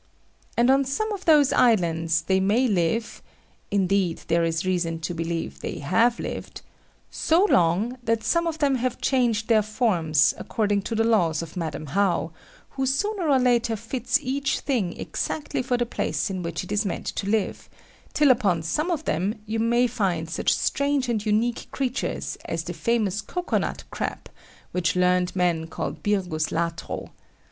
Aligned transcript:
And 0.57 0.71
on 0.71 0.83
some 0.83 1.11
of 1.11 1.25
those 1.25 1.53
islands 1.53 2.23
they 2.23 2.39
may 2.39 2.67
live 2.67 3.21
(indeed 3.69 4.21
there 4.29 4.43
is 4.43 4.65
reason 4.65 4.99
to 5.01 5.13
believe 5.13 5.59
they 5.61 5.77
have 5.77 6.19
lived), 6.19 6.63
so 7.11 7.45
long, 7.47 7.99
that 8.01 8.23
some 8.23 8.47
of 8.47 8.57
them 8.57 8.77
have 8.77 8.99
changed 8.99 9.47
their 9.47 9.61
forms, 9.61 10.33
according 10.39 10.81
to 10.89 10.95
the 10.95 11.03
laws 11.03 11.43
of 11.43 11.55
Madam 11.55 11.85
How, 11.85 12.31
who 12.71 12.87
sooner 12.87 13.29
or 13.29 13.37
later 13.37 13.75
fits 13.75 14.17
each 14.23 14.61
thing 14.61 14.99
exactly 14.99 15.61
for 15.61 15.77
the 15.77 15.85
place 15.85 16.31
in 16.31 16.41
which 16.41 16.63
it 16.63 16.71
is 16.71 16.83
meant 16.83 17.05
to 17.05 17.29
live, 17.29 17.69
till 18.11 18.31
upon 18.31 18.63
some 18.63 18.89
of 18.89 19.05
them 19.05 19.39
you 19.45 19.59
may 19.59 19.85
find 19.85 20.27
such 20.31 20.51
strange 20.57 21.09
and 21.09 21.23
unique 21.23 21.67
creatures 21.69 22.39
as 22.45 22.63
the 22.63 22.73
famous 22.73 23.21
cocoa 23.21 23.59
nut 23.59 23.83
crab, 23.91 24.29
which 24.71 24.95
learned 24.95 25.35
men 25.35 25.67
call 25.67 25.91
Birgus 25.91 26.47
latro. 26.51 27.11